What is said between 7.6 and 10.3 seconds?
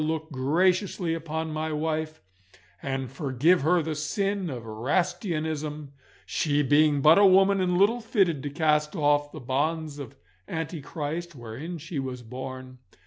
and little fitted to cast off the bonds of